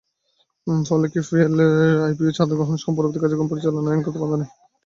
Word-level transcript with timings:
ফলে 0.85 1.05
কেপিপিএলের 1.07 1.71
আইপিওর 2.05 2.35
চাঁদা 2.37 2.55
গ্রহণসহ 2.57 2.89
পরবর্তী 2.91 3.19
কার্যক্রম 3.19 3.47
পরিচালনায় 3.49 3.93
আইনগত 3.93 4.15
বাধা 4.21 4.37
নেই। 4.39 4.49